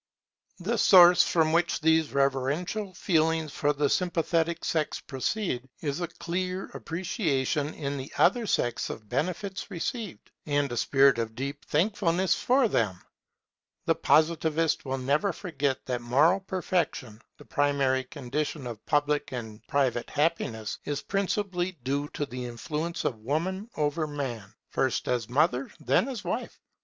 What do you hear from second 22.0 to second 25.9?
to the influence of Woman over Man, first as mother,